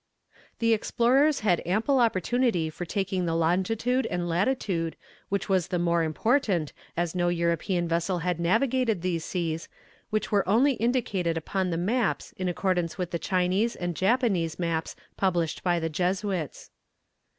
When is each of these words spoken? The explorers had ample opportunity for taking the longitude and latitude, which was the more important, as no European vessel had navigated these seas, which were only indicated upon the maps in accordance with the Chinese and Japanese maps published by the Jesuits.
The 0.57 0.73
explorers 0.73 1.41
had 1.41 1.61
ample 1.63 1.99
opportunity 1.99 2.71
for 2.71 2.85
taking 2.85 3.27
the 3.27 3.35
longitude 3.35 4.07
and 4.07 4.27
latitude, 4.27 4.95
which 5.29 5.47
was 5.47 5.67
the 5.67 5.77
more 5.77 6.01
important, 6.01 6.73
as 6.97 7.13
no 7.13 7.27
European 7.29 7.87
vessel 7.87 8.17
had 8.17 8.39
navigated 8.39 9.03
these 9.03 9.23
seas, 9.23 9.69
which 10.09 10.31
were 10.31 10.49
only 10.49 10.73
indicated 10.73 11.37
upon 11.37 11.69
the 11.69 11.77
maps 11.77 12.33
in 12.37 12.49
accordance 12.49 12.97
with 12.97 13.11
the 13.11 13.19
Chinese 13.19 13.75
and 13.75 13.95
Japanese 13.95 14.57
maps 14.57 14.95
published 15.17 15.61
by 15.63 15.79
the 15.79 15.87
Jesuits. 15.87 16.71